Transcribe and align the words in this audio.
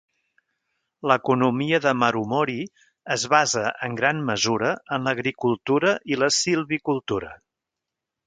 L'economia 1.09 1.79
de 1.83 1.91
Marumori 2.03 2.55
es 3.17 3.25
basa 3.33 3.63
en 3.89 3.99
gran 4.01 4.25
mesura 4.31 4.73
en 4.97 5.05
l'agricultura 5.09 5.95
i 6.15 6.21
la 6.23 6.31
silvicultura. 6.39 7.33